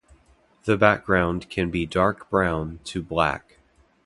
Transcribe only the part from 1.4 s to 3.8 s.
can be dark brown to black.